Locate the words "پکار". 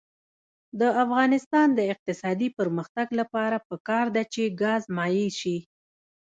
3.69-4.05